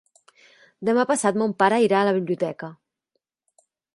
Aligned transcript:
Demà 0.89 1.03
passat 1.11 1.37
mon 1.41 1.53
pare 1.59 1.79
irà 1.87 2.01
a 2.05 2.09
la 2.09 2.15
biblioteca. 2.17 2.73